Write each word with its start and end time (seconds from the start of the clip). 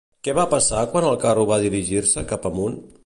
Què 0.27 0.33
va 0.37 0.45
passar 0.53 0.79
quan 0.95 1.07
el 1.09 1.19
carro 1.25 1.43
va 1.51 1.59
dirigir-se 1.67 2.25
cap 2.33 2.49
amunt? 2.53 2.81